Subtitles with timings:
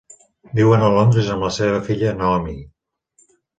[0.59, 2.57] Viuen a Londres amb la seva filla Naomi.